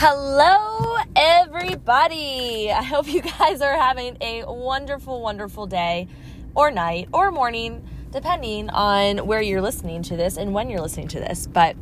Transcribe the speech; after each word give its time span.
Hello, 0.00 0.96
everybody. 1.16 2.70
I 2.70 2.84
hope 2.84 3.08
you 3.08 3.20
guys 3.20 3.60
are 3.60 3.76
having 3.76 4.16
a 4.20 4.44
wonderful, 4.46 5.20
wonderful 5.20 5.66
day 5.66 6.06
or 6.54 6.70
night 6.70 7.08
or 7.12 7.32
morning, 7.32 7.84
depending 8.12 8.70
on 8.70 9.26
where 9.26 9.42
you're 9.42 9.60
listening 9.60 10.04
to 10.04 10.16
this 10.16 10.36
and 10.36 10.54
when 10.54 10.70
you're 10.70 10.80
listening 10.80 11.08
to 11.08 11.18
this. 11.18 11.48
But 11.48 11.74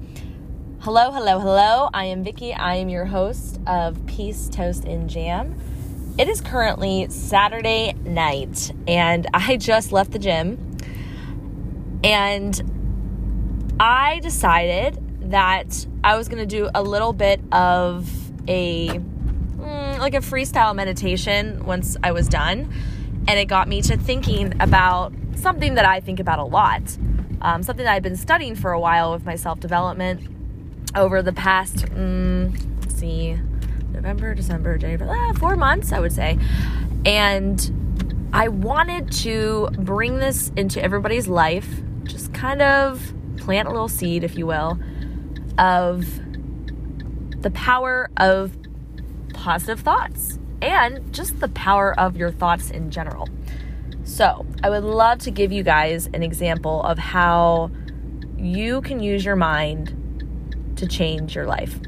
hello, 0.80 1.11
hello, 1.11 1.40
hello. 1.40 1.90
I 1.93 2.07
am 2.07 2.25
Vicki. 2.25 2.54
I 2.54 2.76
am 2.76 2.89
your 2.89 3.04
host 3.04 3.61
of 3.66 4.07
Peace, 4.07 4.48
Toast, 4.48 4.86
and 4.86 5.11
Jam. 5.11 5.61
It 6.17 6.26
is 6.26 6.40
currently 6.40 7.11
Saturday 7.11 7.93
night, 8.03 8.72
and 8.89 9.26
I 9.35 9.58
just 9.58 9.93
left 9.93 10.12
the 10.12 10.18
gym. 10.18 10.79
And 12.03 13.76
I 13.79 14.21
decided 14.21 15.03
that 15.30 15.86
I 16.06 16.16
was 16.16 16.28
going 16.28 16.38
to 16.38 16.46
do 16.46 16.70
a 16.72 16.84
little 16.84 17.12
bit 17.12 17.40
of 17.50 18.08
a 18.46 18.90
mm, 18.90 19.98
like 19.98 20.14
a 20.14 20.18
freestyle 20.18 20.72
meditation 20.72 21.66
once 21.66 21.96
I 22.00 22.12
was 22.12 22.29
done, 22.29 22.72
and 23.26 23.40
it 23.40 23.46
got 23.46 23.66
me 23.66 23.82
to 23.82 23.96
thinking 23.96 24.54
about 24.60 25.12
something 25.34 25.74
that 25.74 25.84
I 25.84 25.98
think 25.98 26.20
about 26.20 26.38
a 26.38 26.44
lot, 26.44 26.96
um, 27.40 27.64
something 27.64 27.84
that 27.84 27.92
I've 27.92 28.04
been 28.04 28.14
studying 28.14 28.54
for 28.54 28.70
a 28.70 28.79
while 28.79 29.14
with 29.14 29.24
my 29.24 29.34
self 29.34 29.58
development 29.58 30.20
over 30.94 31.22
the 31.22 31.32
past. 31.32 31.79
Mm, 31.86 32.88
see, 32.88 33.36
November, 33.91 34.32
December, 34.32 34.78
January, 34.78 35.10
ah, 35.10 35.32
four 35.32 35.56
months, 35.56 35.91
I 35.91 35.98
would 35.98 36.12
say, 36.12 36.38
and 37.04 38.30
I 38.32 38.46
wanted 38.46 39.10
to 39.24 39.70
bring 39.72 40.20
this 40.20 40.52
into 40.56 40.80
everybody's 40.80 41.26
life, 41.26 41.68
just 42.04 42.32
kind 42.32 42.62
of 42.62 43.12
plant 43.38 43.66
a 43.66 43.72
little 43.72 43.88
seed, 43.88 44.22
if 44.22 44.38
you 44.38 44.46
will 44.46 44.78
of 45.58 46.06
the 47.42 47.50
power 47.50 48.10
of 48.16 48.56
positive 49.32 49.80
thoughts 49.80 50.38
and 50.62 51.12
just 51.12 51.40
the 51.40 51.48
power 51.48 51.98
of 51.98 52.16
your 52.16 52.30
thoughts 52.30 52.70
in 52.70 52.90
general. 52.90 53.28
So, 54.04 54.46
I 54.62 54.70
would 54.70 54.84
love 54.84 55.18
to 55.20 55.30
give 55.30 55.52
you 55.52 55.62
guys 55.62 56.06
an 56.06 56.22
example 56.22 56.82
of 56.82 56.98
how 56.98 57.70
you 58.38 58.80
can 58.80 59.00
use 59.00 59.24
your 59.24 59.36
mind 59.36 60.74
to 60.76 60.86
change 60.86 61.34
your 61.34 61.46
life. 61.46 61.78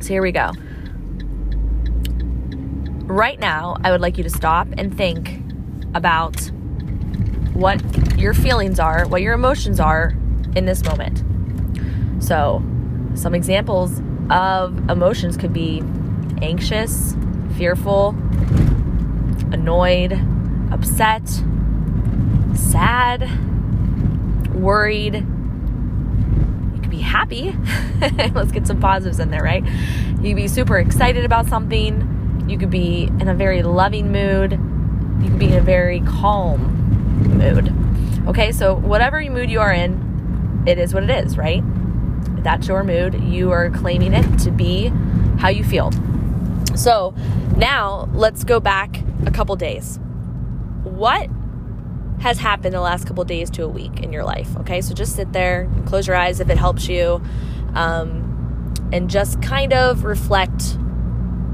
So, 0.00 0.08
here 0.08 0.22
we 0.22 0.32
go. 0.32 0.52
Right 3.04 3.38
now, 3.40 3.76
I 3.82 3.90
would 3.90 4.00
like 4.00 4.18
you 4.18 4.24
to 4.24 4.30
stop 4.30 4.68
and 4.76 4.96
think 4.96 5.42
about 5.94 6.40
what 7.54 7.82
your 8.18 8.34
feelings 8.34 8.78
are, 8.78 9.06
what 9.08 9.22
your 9.22 9.34
emotions 9.34 9.80
are 9.80 10.14
in 10.54 10.64
this 10.64 10.84
moment. 10.84 11.22
So, 12.20 12.62
some 13.14 13.34
examples 13.34 14.00
of 14.30 14.90
emotions 14.90 15.36
could 15.36 15.52
be 15.52 15.82
anxious, 16.42 17.16
fearful, 17.56 18.10
annoyed, 19.52 20.12
upset, 20.70 21.26
sad, 22.54 23.28
worried. 24.54 25.14
You 26.74 26.80
could 26.80 26.90
be 26.90 26.98
happy. 26.98 27.56
Let's 28.34 28.52
get 28.52 28.66
some 28.66 28.80
positives 28.80 29.20
in 29.20 29.30
there, 29.30 29.42
right? 29.42 29.64
You 29.64 30.30
could 30.30 30.36
be 30.36 30.48
super 30.48 30.78
excited 30.78 31.24
about 31.24 31.46
something. 31.46 32.46
You 32.48 32.58
could 32.58 32.70
be 32.70 33.04
in 33.04 33.28
a 33.28 33.34
very 33.34 33.62
loving 33.62 34.12
mood. 34.12 34.52
You 34.52 35.30
could 35.30 35.38
be 35.38 35.46
in 35.46 35.54
a 35.54 35.60
very 35.60 36.00
calm 36.00 36.74
mood. 37.38 37.74
Okay, 38.28 38.52
so 38.52 38.74
whatever 38.74 39.20
mood 39.22 39.50
you 39.50 39.60
are 39.60 39.72
in, 39.72 40.64
it 40.66 40.78
is 40.78 40.92
what 40.92 41.02
it 41.04 41.10
is, 41.10 41.36
right? 41.36 41.62
That's 42.42 42.68
your 42.68 42.84
mood. 42.84 43.22
You 43.22 43.50
are 43.50 43.70
claiming 43.70 44.14
it 44.14 44.38
to 44.40 44.50
be 44.50 44.92
how 45.38 45.48
you 45.48 45.64
feel. 45.64 45.90
So 46.74 47.14
now 47.56 48.08
let's 48.12 48.44
go 48.44 48.60
back 48.60 49.02
a 49.26 49.30
couple 49.30 49.56
days. 49.56 49.98
What 50.84 51.28
has 52.20 52.38
happened 52.38 52.74
the 52.74 52.80
last 52.80 53.06
couple 53.06 53.24
days 53.24 53.50
to 53.50 53.64
a 53.64 53.68
week 53.68 54.00
in 54.00 54.12
your 54.12 54.24
life? 54.24 54.56
Okay, 54.58 54.80
so 54.80 54.94
just 54.94 55.16
sit 55.16 55.32
there, 55.32 55.68
close 55.86 56.06
your 56.06 56.16
eyes 56.16 56.40
if 56.40 56.50
it 56.50 56.58
helps 56.58 56.88
you, 56.88 57.22
um, 57.74 58.74
and 58.92 59.10
just 59.10 59.40
kind 59.42 59.72
of 59.72 60.04
reflect 60.04 60.78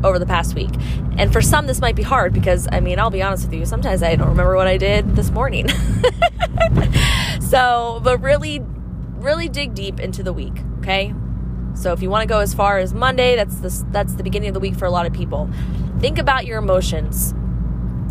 over 0.04 0.19
the 0.19 0.26
past 0.26 0.54
week. 0.54 0.70
And 1.16 1.32
for 1.32 1.41
some, 1.41 1.66
this 1.66 1.81
might 1.81 1.96
be 1.96 2.02
hard 2.02 2.32
because, 2.32 2.69
I 2.70 2.81
mean, 2.81 2.98
I'll 2.98 3.10
be 3.10 3.22
honest 3.22 3.44
with 3.44 3.54
you, 3.54 3.64
sometimes 3.64 4.02
I 4.02 4.16
don't 4.16 4.28
remember 4.28 4.56
what 4.56 4.66
I 4.66 4.76
did 4.76 5.16
this 5.16 5.31
morning. 5.31 5.69
so, 7.41 8.00
but 8.02 8.20
really, 8.20 8.62
really 9.25 9.49
dig 9.49 9.75
deep 9.75 9.99
into 9.99 10.23
the 10.23 10.33
week 10.33 10.62
okay? 10.85 11.15
So 11.75 11.93
if 11.93 12.03
you 12.03 12.11
want 12.11 12.23
to 12.23 12.29
go 12.29 12.41
as 12.41 12.55
far 12.55 12.79
as 12.79 12.93
Monday, 12.95 13.37
that's 13.37 13.57
the, 13.57 13.87
that's 13.91 14.15
the 14.15 14.23
beginning 14.23 14.49
of 14.49 14.55
the 14.55 14.61
week 14.61 14.77
for 14.77 14.85
a 14.85 14.91
lot 14.91 15.07
of 15.07 15.12
people. 15.12 15.51
Think 15.99 16.19
about 16.19 16.47
your 16.47 16.59
emotions 16.59 17.33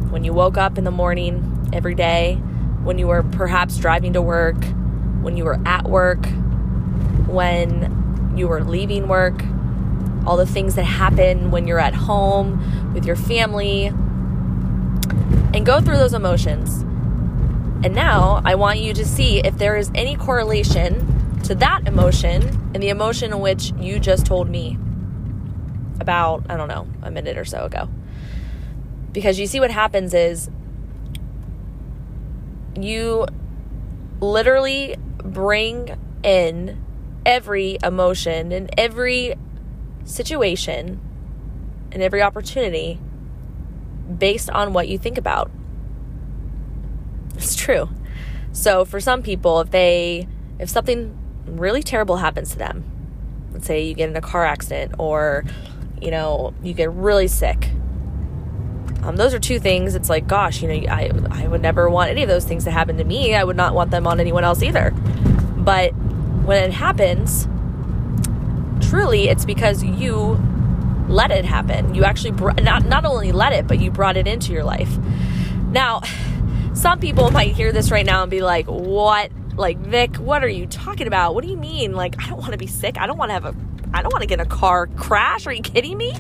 when 0.10 0.24
you 0.24 0.34
woke 0.34 0.58
up 0.58 0.78
in 0.78 0.84
the 0.84 0.92
morning 0.92 1.70
every 1.72 1.96
day, 1.96 2.36
when 2.84 2.98
you 2.98 3.08
were 3.08 3.24
perhaps 3.24 3.78
driving 3.78 4.14
to 4.14 4.22
work, 4.22 4.58
when 5.22 5.38
you 5.38 5.46
were 5.46 5.60
at 5.66 5.88
work, 5.88 6.26
when 7.28 8.34
you 8.36 8.48
were 8.48 8.64
leaving 8.64 9.08
work, 9.08 9.42
all 10.26 10.36
the 10.36 10.46
things 10.46 10.76
that 10.76 10.84
happen 10.84 11.52
when 11.52 11.68
you're 11.68 11.80
at 11.80 11.94
home 11.94 12.94
with 12.94 13.06
your 13.06 13.16
family, 13.16 13.86
and 15.54 15.66
go 15.66 15.80
through 15.80 15.98
those 15.98 16.14
emotions. 16.14 16.84
And 17.84 17.94
now 17.94 18.42
I 18.46 18.56
want 18.56 18.80
you 18.80 18.94
to 18.94 19.06
see 19.06 19.40
if 19.40 19.58
there 19.58 19.76
is 19.76 19.92
any 19.94 20.16
correlation 20.16 21.42
to 21.44 21.56
that 21.56 21.86
emotion 21.86 22.72
and 22.74 22.82
the 22.82 22.88
emotion 22.88 23.34
in 23.34 23.42
which 23.42 23.74
you 23.78 24.00
just 24.00 24.26
told 24.26 24.50
me 24.50 24.78
about, 26.00 26.46
I 26.50 26.56
don't 26.56 26.70
know, 26.70 26.88
a 27.02 27.12
minute 27.12 27.38
or 27.38 27.44
so 27.44 27.66
ago. 27.66 27.90
Because 29.12 29.38
you 29.38 29.48
see, 29.48 29.60
what 29.60 29.70
happens 29.70 30.14
is 30.14 30.50
you 32.80 33.28
literally 34.22 34.96
bring 35.18 35.98
in 36.24 36.82
every 37.26 37.78
emotion 37.84 38.52
and 38.54 38.74
every 38.78 39.36
situation 40.06 41.02
and 41.92 42.02
every 42.02 42.22
opportunity 42.22 43.00
based 44.18 44.50
on 44.50 44.72
what 44.72 44.88
you 44.88 44.98
think 44.98 45.18
about. 45.18 45.52
It's 47.36 47.56
true. 47.56 47.90
So 48.52 48.86
for 48.86 49.00
some 49.00 49.24
people, 49.24 49.60
if 49.62 49.72
they, 49.72 50.28
if 50.60 50.70
something 50.70 51.18
really 51.46 51.84
terrible 51.84 52.18
happens 52.18 52.52
to 52.52 52.58
them, 52.58 52.84
let's 53.52 53.66
say 53.66 53.84
you 53.86 53.94
get 53.94 54.10
in 54.10 54.16
a 54.16 54.22
car 54.22 54.46
accident 54.46 54.96
or, 55.00 55.44
you 56.02 56.12
know, 56.12 56.54
you 56.64 56.74
get 56.74 56.92
really 56.92 57.28
sick. 57.28 57.70
Um, 59.04 59.18
those 59.18 59.34
are 59.34 59.40
two 59.40 59.60
things. 59.60 59.96
It's 59.96 60.10
like, 60.10 60.28
gosh, 60.28 60.62
you 60.62 60.68
know, 60.68 60.90
I, 60.90 61.12
I 61.32 61.48
would 61.48 61.62
never 61.62 61.90
want 61.90 62.10
any 62.10 62.24
of 62.24 62.30
those 62.30 62.46
things 62.46 62.64
to 62.64 62.72
happen 62.72 62.98
to 62.98 63.04
me. 63.04 63.36
I 63.36 63.44
would 63.44 63.58
not 63.58 63.74
want 63.74 63.92
them 63.92 64.08
on 64.08 64.20
anyone 64.20 64.44
else 64.44 64.64
either. 64.64 64.92
But 64.92 65.92
when 66.46 66.64
it 66.64 66.72
happens, 66.72 67.48
truly, 68.88 69.28
it's 69.28 69.46
because 69.46 69.84
you 69.84 70.40
let 71.10 71.32
it 71.32 71.44
happen. 71.44 71.96
You 71.96 72.06
actually 72.06 72.32
br- 72.32 72.52
not 72.62 72.86
not 72.86 73.06
only 73.06 73.32
let 73.32 73.52
it, 73.52 73.68
but 73.68 73.80
you 73.80 73.92
brought 73.92 74.16
it 74.16 74.28
into 74.28 74.54
your 74.54 74.64
life. 74.64 74.98
Now, 75.72 76.02
some 76.74 77.00
people 77.00 77.32
might 77.32 77.56
hear 77.56 77.72
this 77.72 77.92
right 77.92 78.06
now 78.06 78.24
and 78.24 78.32
be 78.32 78.42
like, 78.42 78.66
"What 78.68 79.32
like, 79.56 79.78
Vic, 79.80 80.16
what 80.18 80.44
are 80.44 80.50
you 80.50 80.66
talking 80.66 81.08
about? 81.08 81.36
What 81.36 81.44
do 81.44 81.50
you 81.50 81.58
mean? 81.58 81.94
Like, 81.94 82.22
I 82.22 82.30
don't 82.30 82.40
want 82.40 82.54
to 82.54 82.58
be 82.58 82.68
sick. 82.68 82.98
I 82.98 83.06
don't 83.06 83.18
want 83.18 83.30
to 83.30 83.34
have 83.34 83.46
a, 83.46 83.56
I 83.94 84.02
don't 84.02 84.12
want 84.12 84.22
to 84.22 84.28
get 84.28 84.40
in 84.40 84.46
a 84.46 84.50
car 84.50 84.88
crash. 84.88 85.46
Are 85.46 85.54
you 85.54 85.62
kidding 85.62 85.98
me? 85.98 86.14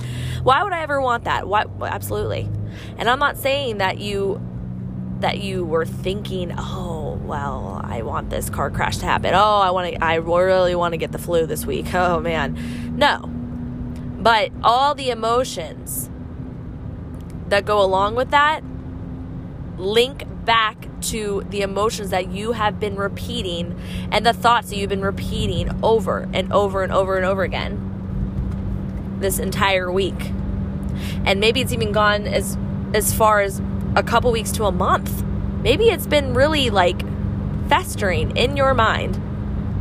Why 0.43 0.63
would 0.63 0.73
I 0.73 0.81
ever 0.81 1.01
want 1.01 1.23
that? 1.25 1.47
Why? 1.47 1.65
Absolutely. 1.81 2.49
And 2.97 3.09
I'm 3.09 3.19
not 3.19 3.37
saying 3.37 3.79
that 3.79 3.97
you, 3.97 4.41
that 5.19 5.39
you 5.39 5.65
were 5.65 5.85
thinking, 5.85 6.53
oh, 6.57 7.19
well, 7.23 7.81
I 7.83 8.01
want 8.03 8.29
this 8.29 8.49
car 8.49 8.69
crash 8.69 8.97
to 8.97 9.05
happen. 9.05 9.33
Oh, 9.33 9.59
I 9.59 9.71
want 9.71 9.93
to, 9.93 10.03
I 10.03 10.15
really 10.15 10.75
want 10.75 10.93
to 10.93 10.97
get 10.97 11.11
the 11.11 11.19
flu 11.19 11.45
this 11.45 11.65
week. 11.65 11.87
Oh, 11.93 12.19
man. 12.19 12.95
No. 12.97 13.29
But 14.19 14.51
all 14.63 14.93
the 14.95 15.09
emotions 15.09 16.09
that 17.49 17.65
go 17.65 17.81
along 17.81 18.15
with 18.15 18.31
that 18.31 18.63
link 19.77 20.23
back 20.45 20.87
to 21.01 21.43
the 21.49 21.61
emotions 21.61 22.09
that 22.11 22.29
you 22.29 22.53
have 22.53 22.79
been 22.79 22.95
repeating 22.95 23.79
and 24.11 24.25
the 24.25 24.33
thoughts 24.33 24.69
that 24.69 24.77
you've 24.77 24.89
been 24.89 25.01
repeating 25.01 25.69
over 25.83 26.29
and 26.33 26.51
over 26.53 26.83
and 26.83 26.91
over 26.91 27.15
and 27.15 27.25
over 27.25 27.43
again 27.43 27.89
this 29.19 29.39
entire 29.39 29.91
week. 29.91 30.31
And 31.25 31.39
maybe 31.39 31.61
it's 31.61 31.73
even 31.73 31.91
gone 31.91 32.27
as 32.27 32.57
as 32.93 33.13
far 33.13 33.41
as 33.41 33.61
a 33.95 34.03
couple 34.03 34.31
weeks 34.31 34.51
to 34.53 34.65
a 34.65 34.71
month. 34.71 35.23
Maybe 35.61 35.85
it's 35.85 36.07
been 36.07 36.33
really 36.33 36.69
like 36.69 37.01
festering 37.67 38.35
in 38.37 38.55
your 38.57 38.73
mind 38.73 39.15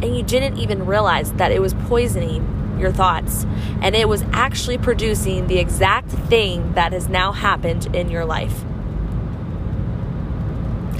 and 0.02 0.16
you 0.16 0.22
didn't 0.22 0.58
even 0.58 0.86
realize 0.86 1.32
that 1.34 1.52
it 1.52 1.60
was 1.60 1.74
poisoning 1.74 2.76
your 2.78 2.92
thoughts 2.92 3.44
and 3.80 3.94
it 3.94 4.08
was 4.08 4.24
actually 4.32 4.78
producing 4.78 5.46
the 5.46 5.58
exact 5.58 6.10
thing 6.10 6.72
that 6.72 6.92
has 6.92 7.08
now 7.08 7.32
happened 7.32 7.94
in 7.94 8.10
your 8.10 8.24
life. 8.24 8.64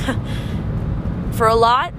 for 1.32 1.46
a 1.46 1.54
lot, 1.54 1.92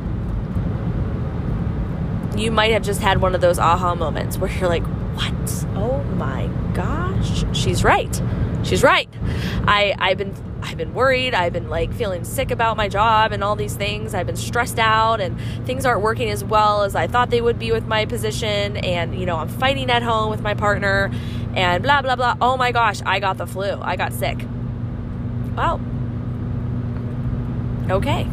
you 2.36 2.52
might 2.52 2.72
have 2.72 2.84
just 2.84 3.02
had 3.02 3.22
one 3.22 3.36
of 3.36 3.42
those 3.42 3.60
aha 3.60 3.96
moments 3.96 4.38
where 4.38 4.52
you're 4.52 4.70
like, 4.70 4.84
what? 5.16 5.66
Oh 5.76 6.04
my 6.16 6.50
gosh. 6.74 7.46
She's 7.56 7.84
right. 7.84 8.22
She's 8.64 8.84
right. 8.84 9.10
I 9.68 9.94
I've 10.00 10.18
been 10.18 10.34
I've 10.62 10.78
been 10.78 10.94
worried. 10.94 11.34
I've 11.34 11.54
been 11.54 11.70
like 11.70 11.94
feeling 11.94 12.24
sick 12.24 12.50
about 12.50 12.78
my 12.78 12.88
job 12.88 13.32
and 13.32 13.44
all 13.44 13.56
these 13.56 13.76
things. 13.76 14.14
I've 14.14 14.26
been 14.26 14.38
stressed 14.38 14.80
out 14.80 15.20
and 15.20 15.40
things 15.66 15.86
aren't 15.86 16.02
working 16.02 16.30
as 16.30 16.44
well 16.44 16.84
as 16.84 16.96
I 16.96 17.08
thought 17.08 17.30
they 17.30 17.42
would 17.42 17.60
be 17.60 17.72
with 17.72 17.86
my 17.86 18.06
position 18.06 18.78
and 18.78 19.20
you 19.20 19.26
know, 19.26 19.38
I'm 19.38 19.50
fighting 19.50 19.92
at 19.92 20.02
home 20.02 20.30
with 20.32 20.42
my 20.42 20.54
partner 20.54 21.12
and 21.56 21.84
blah 21.84 22.02
blah 22.02 22.16
blah. 22.16 22.38
Oh 22.42 22.58
my 22.58 22.72
gosh, 22.72 23.02
I 23.06 23.20
got 23.20 23.38
the 23.38 23.46
flu. 23.46 23.80
I 23.82 23.96
got 23.96 24.14
sick. 24.14 24.46
Well, 25.56 25.80
okay. 27.90 28.28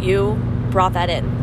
You 0.00 0.34
brought 0.70 0.94
that 0.94 1.10
in. 1.10 1.40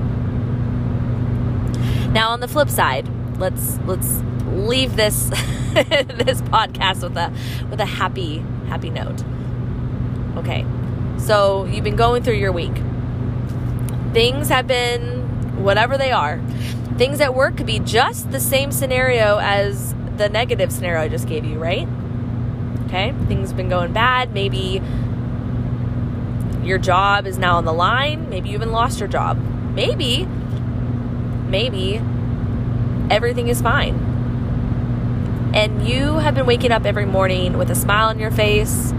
Now 2.14 2.30
on 2.32 2.40
the 2.40 2.48
flip 2.48 2.70
side, 2.70 3.08
let's 3.38 3.78
let's 3.86 4.22
leave 4.48 4.96
this 4.96 5.30
this 5.74 6.42
podcast 6.42 7.04
with 7.04 7.16
a 7.18 7.32
with 7.70 7.80
a 7.80 7.86
happy 7.86 8.40
happy 8.68 8.90
note. 8.90 9.24
Okay. 10.38 10.66
So, 11.20 11.66
you've 11.66 11.84
been 11.84 11.98
going 11.98 12.24
through 12.24 12.36
your 12.36 12.54
week. 12.54 12.76
Things 14.14 14.48
have 14.50 14.68
been 14.68 15.64
whatever 15.64 15.98
they 15.98 16.12
are. 16.12 16.42
Things 16.98 17.20
at 17.22 17.36
work 17.36 17.58
could 17.58 17.66
be 17.66 17.80
just 17.80 18.32
the 18.32 18.40
same 18.40 18.72
scenario 18.72 19.38
as 19.38 19.94
the 20.18 20.30
negative 20.30 20.72
scenario 20.72 21.02
I 21.02 21.08
just 21.10 21.28
gave 21.28 21.46
you, 21.46 21.60
right? 21.60 21.88
Okay? 22.86 23.14
Things 23.28 23.50
have 23.50 23.58
been 23.58 23.70
going 23.70 23.94
bad. 23.94 24.34
Maybe 24.34 24.82
your 26.64 26.78
job 26.78 27.26
is 27.26 27.38
now 27.38 27.58
on 27.58 27.66
the 27.66 27.74
line. 27.74 28.30
Maybe 28.30 28.50
you 28.50 28.56
even 28.56 28.72
lost 28.72 29.00
your 29.00 29.10
job. 29.10 29.38
Maybe, 29.74 30.26
maybe 31.48 32.02
everything 33.10 33.48
is 33.48 33.62
fine. 33.62 33.96
And 35.54 35.88
you 35.88 36.18
have 36.18 36.36
been 36.36 36.46
waking 36.46 36.72
up 36.72 36.86
every 36.86 37.06
morning 37.06 37.58
with 37.58 37.72
a 37.72 37.76
smile 37.76 38.10
on 38.10 38.20
your 38.20 38.32
face, 38.32 38.94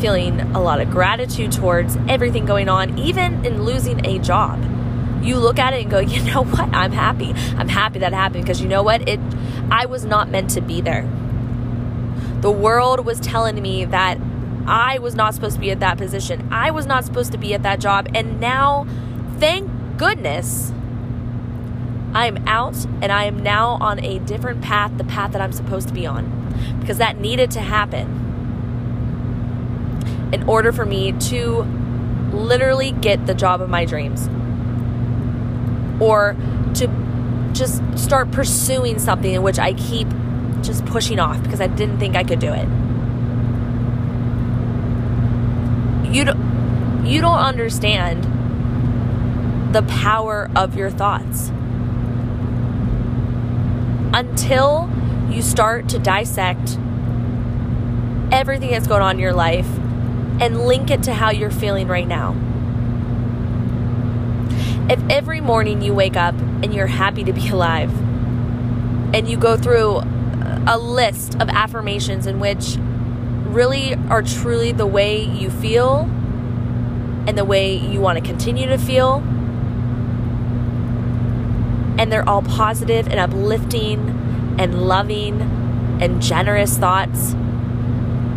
feeling 0.00 0.40
a 0.40 0.60
lot 0.60 0.80
of 0.80 0.90
gratitude 0.90 1.52
towards 1.52 1.96
everything 2.08 2.44
going 2.46 2.68
on, 2.68 2.98
even 2.98 3.44
in 3.44 3.64
losing 3.64 4.04
a 4.06 4.18
job. 4.18 4.62
You 5.22 5.38
look 5.38 5.58
at 5.58 5.74
it 5.74 5.82
and 5.82 5.90
go, 5.90 5.98
you 5.98 6.22
know 6.22 6.44
what? 6.44 6.72
I'm 6.72 6.92
happy. 6.92 7.32
I'm 7.56 7.68
happy 7.68 7.98
that 7.98 8.12
happened 8.12 8.44
because 8.44 8.60
you 8.60 8.68
know 8.68 8.82
what? 8.82 9.08
It 9.08 9.18
I 9.70 9.86
was 9.86 10.04
not 10.04 10.28
meant 10.28 10.50
to 10.50 10.60
be 10.60 10.80
there. 10.80 11.02
The 12.40 12.50
world 12.52 13.04
was 13.04 13.18
telling 13.18 13.60
me 13.60 13.84
that 13.86 14.18
I 14.66 14.98
was 14.98 15.14
not 15.14 15.34
supposed 15.34 15.54
to 15.54 15.60
be 15.60 15.70
at 15.70 15.80
that 15.80 15.98
position. 15.98 16.48
I 16.52 16.70
was 16.70 16.86
not 16.86 17.04
supposed 17.04 17.32
to 17.32 17.38
be 17.38 17.54
at 17.54 17.62
that 17.62 17.80
job. 17.80 18.08
And 18.14 18.40
now, 18.40 18.86
thank 19.38 19.70
goodness, 19.96 20.72
I 22.12 22.26
am 22.26 22.46
out 22.48 22.84
and 23.02 23.12
I 23.12 23.24
am 23.24 23.42
now 23.42 23.78
on 23.80 24.02
a 24.04 24.18
different 24.20 24.62
path, 24.62 24.96
the 24.96 25.04
path 25.04 25.32
that 25.32 25.40
I'm 25.40 25.52
supposed 25.52 25.88
to 25.88 25.94
be 25.94 26.06
on. 26.06 26.32
Because 26.80 26.98
that 26.98 27.18
needed 27.18 27.50
to 27.52 27.60
happen 27.60 28.22
in 30.32 30.42
order 30.48 30.72
for 30.72 30.84
me 30.84 31.12
to 31.12 31.62
literally 32.32 32.92
get 32.92 33.26
the 33.26 33.34
job 33.34 33.60
of 33.60 33.70
my 33.70 33.84
dreams 33.84 34.28
or 36.00 36.36
to 36.74 36.88
just 37.52 37.82
start 37.98 38.30
pursuing 38.30 38.98
something 38.98 39.32
in 39.32 39.42
which 39.42 39.58
I 39.58 39.72
keep 39.74 40.08
just 40.62 40.84
pushing 40.86 41.18
off 41.18 41.42
because 41.42 41.60
I 41.60 41.68
didn't 41.68 41.98
think 41.98 42.16
I 42.16 42.24
could 42.24 42.40
do 42.40 42.52
it. 42.52 42.68
You 46.16 46.24
don't, 46.24 47.04
you 47.04 47.20
don't 47.20 47.38
understand 47.38 48.24
the 49.74 49.82
power 49.82 50.50
of 50.56 50.74
your 50.74 50.88
thoughts 50.88 51.50
until 54.14 54.90
you 55.28 55.42
start 55.42 55.90
to 55.90 55.98
dissect 55.98 56.78
everything 58.32 58.70
that's 58.70 58.86
going 58.86 59.02
on 59.02 59.16
in 59.16 59.18
your 59.18 59.34
life 59.34 59.68
and 60.40 60.62
link 60.62 60.90
it 60.90 61.02
to 61.02 61.12
how 61.12 61.32
you're 61.32 61.50
feeling 61.50 61.86
right 61.86 62.08
now. 62.08 62.34
If 64.88 64.98
every 65.10 65.42
morning 65.42 65.82
you 65.82 65.92
wake 65.92 66.16
up 66.16 66.34
and 66.38 66.72
you're 66.72 66.86
happy 66.86 67.24
to 67.24 67.32
be 67.34 67.46
alive, 67.50 67.92
and 69.14 69.28
you 69.28 69.36
go 69.36 69.58
through 69.58 70.00
a 70.66 70.78
list 70.78 71.34
of 71.42 71.50
affirmations 71.50 72.26
in 72.26 72.40
which 72.40 72.78
really 73.56 73.94
are 74.10 74.22
truly 74.22 74.70
the 74.70 74.86
way 74.86 75.18
you 75.18 75.48
feel 75.48 76.00
and 77.26 77.38
the 77.38 77.44
way 77.44 77.74
you 77.74 77.98
want 78.00 78.18
to 78.18 78.24
continue 78.24 78.68
to 78.68 78.76
feel, 78.76 79.16
and 81.98 82.12
they're 82.12 82.28
all 82.28 82.42
positive 82.42 83.08
and 83.08 83.18
uplifting 83.18 84.56
and 84.58 84.86
loving 84.86 85.40
and 86.00 86.20
generous 86.20 86.76
thoughts, 86.76 87.34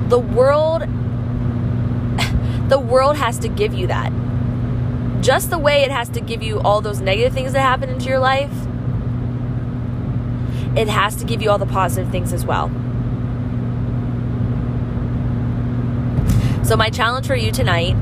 the 0.08 0.18
world 0.18 0.84
the 2.70 2.80
world 2.80 3.18
has 3.18 3.38
to 3.38 3.50
give 3.50 3.74
you 3.74 3.88
that. 3.88 4.14
Just 5.22 5.50
the 5.50 5.60
way 5.60 5.84
it 5.84 5.92
has 5.92 6.08
to 6.10 6.22
give 6.22 6.42
you 6.42 6.62
all 6.62 6.80
those 6.80 7.02
negative 7.02 7.34
things 7.34 7.52
that 7.52 7.60
happen 7.60 7.90
into 7.90 8.06
your 8.06 8.20
life, 8.20 8.54
it 10.78 10.88
has 10.88 11.18
to 11.18 11.26
give 11.26 11.42
you 11.42 11.50
all 11.50 11.58
the 11.58 11.66
positive 11.66 12.10
things 12.10 12.32
as 12.32 12.46
well. 12.46 12.72
So, 16.70 16.78
my 16.78 16.92
challenge 16.92 17.26
for 17.26 17.36
you 17.36 17.52
tonight, 17.52 17.96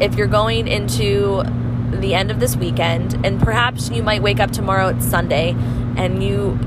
if 0.00 0.16
you're 0.16 0.26
going 0.26 0.66
into 0.66 1.44
the 1.92 2.16
end 2.16 2.32
of 2.32 2.40
this 2.40 2.56
weekend, 2.56 3.24
and 3.24 3.40
perhaps 3.40 3.90
you 3.90 4.02
might 4.02 4.22
wake 4.22 4.40
up 4.40 4.50
tomorrow, 4.50 4.88
it's 4.88 5.06
Sunday, 5.06 5.54
and 5.96 6.20
you 6.20 6.58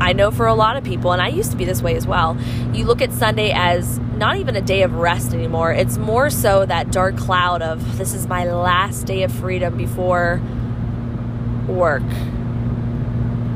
I 0.00 0.12
know 0.12 0.30
for 0.30 0.46
a 0.46 0.54
lot 0.54 0.76
of 0.76 0.84
people, 0.84 1.10
and 1.10 1.20
I 1.20 1.26
used 1.26 1.50
to 1.50 1.56
be 1.56 1.64
this 1.64 1.82
way 1.82 1.96
as 1.96 2.06
well, 2.06 2.38
you 2.72 2.84
look 2.84 3.02
at 3.02 3.10
Sunday 3.10 3.50
as 3.50 3.98
not 3.98 4.36
even 4.36 4.54
a 4.54 4.60
day 4.60 4.82
of 4.82 4.94
rest 4.94 5.34
anymore. 5.34 5.72
It's 5.72 5.98
more 5.98 6.30
so 6.30 6.64
that 6.64 6.92
dark 6.92 7.16
cloud 7.16 7.60
of 7.60 7.98
this 7.98 8.14
is 8.14 8.28
my 8.28 8.44
last 8.44 9.04
day 9.04 9.24
of 9.24 9.32
freedom 9.32 9.76
before 9.76 10.40
work 11.66 12.04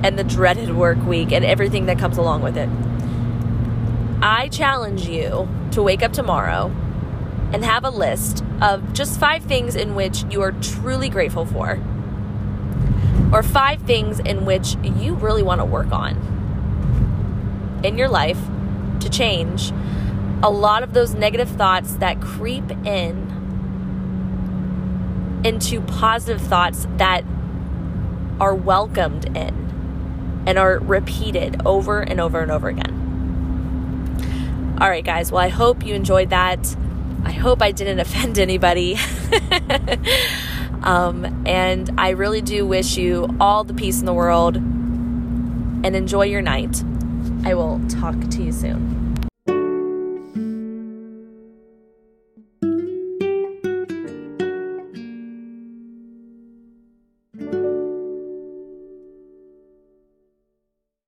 and 0.03 0.19
the 0.19 0.25
dreaded 0.25 0.75
work 0.75 1.01
week 1.07 1.31
and 1.31 1.45
everything 1.45 1.87
that 1.87 2.01
comes 2.01 2.19
along 2.19 2.43
with 2.43 2.57
it. 2.57 2.69
I 4.25 4.49
challenge 4.49 5.07
you 5.07 5.49
to 5.71 5.85
wake 5.85 6.03
up 6.03 6.13
tomorrow 6.13 6.75
and 7.53 7.65
have 7.65 7.85
a 7.85 7.91
list 7.91 8.45
of 8.61 8.93
just 8.93 9.19
five 9.19 9.43
things 9.45 9.75
in 9.75 9.95
which 9.95 10.25
you 10.31 10.43
are 10.43 10.53
truly 10.53 11.09
grateful 11.09 11.47
for 11.47 11.81
or 13.33 13.43
five 13.43 13.81
things 13.83 14.19
in 14.21 14.45
which 14.45 14.77
you 14.83 15.15
really 15.15 15.43
want 15.43 15.61
to 15.61 15.65
work 15.65 15.93
on 15.93 16.17
in 17.85 17.97
your 17.99 18.09
life 18.09 18.39
to 19.01 19.09
change 19.09 19.73
a 20.43 20.51
lot 20.51 20.83
of 20.83 20.93
those 20.93 21.15
negative 21.15 21.49
thoughts 21.49 21.95
that 21.97 22.21
creep 22.21 22.71
in 22.87 23.29
into 25.45 25.81
positive 25.81 26.41
thoughts 26.41 26.87
that 26.97 27.25
are 28.41 28.55
welcomed 28.55 29.25
in 29.37 30.45
and 30.47 30.59
are 30.59 30.79
repeated 30.79 31.61
over 31.65 32.01
and 32.01 32.21
over 32.21 32.41
and 32.41 32.51
over 32.51 32.69
again. 32.69 32.95
All 34.81 34.89
right, 34.89 35.05
guys. 35.05 35.33
Well, 35.33 35.43
I 35.43 35.49
hope 35.49 35.85
you 35.85 35.95
enjoyed 35.95 36.31
that. 36.31 36.77
I 37.25 37.33
hope 37.33 37.63
I 37.63 37.73
didn't 37.73 38.01
offend 38.01 38.39
anybody. 38.39 38.97
Um, 40.83 41.45
and 41.47 41.91
I 41.99 42.11
really 42.11 42.41
do 42.41 42.67
wish 42.67 42.97
you 42.97 43.29
all 43.41 43.65
the 43.65 43.75
peace 43.75 44.01
in 44.01 44.07
the 44.07 44.15
world 44.15 44.57
and 44.57 45.95
enjoy 45.95 46.27
your 46.27 46.43
night. 46.43 46.83
I 47.45 47.55
will 47.55 47.81
talk 47.89 48.19
to 48.31 48.43
you 48.43 48.53
soon. 48.53 49.08